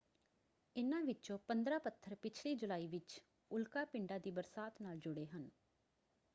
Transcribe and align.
ਇਨ੍ਹਾਂ 0.75 1.01
ਵਿੱਚੋਂ 1.01 1.37
15 1.47 1.77
ਪੱਥਰ 1.79 2.15
ਪਿਛਲੀ 2.15 2.55
ਜੁਲਾਈ 2.55 2.87
ਵਿੱਚ 2.87 3.19
ਉਲਕਾ 3.51 3.85
ਪਿੰਡਾਂ 3.85 4.19
ਦੀ 4.19 4.31
ਬਰਸਾਤ 4.31 4.81
ਨਾਲ 4.81 4.99
ਜੁੜੇ 4.99 5.25
ਹਨ। 5.25 5.49